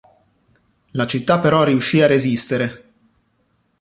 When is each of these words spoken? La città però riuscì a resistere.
La 0.93 1.05
città 1.05 1.37
però 1.39 1.61
riuscì 1.63 2.01
a 2.01 2.07
resistere. 2.07 2.93